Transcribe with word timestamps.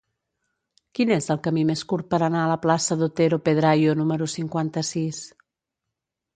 Quin 0.99 1.11
és 1.15 1.27
el 1.35 1.39
camí 1.47 1.65
més 1.71 1.83
curt 1.91 2.09
per 2.15 2.21
anar 2.29 2.41
a 2.45 2.49
la 2.53 2.57
plaça 2.65 2.99
d'Otero 3.03 3.41
Pedrayo 3.51 3.95
número 4.03 4.33
cinquanta-sis? 4.37 5.25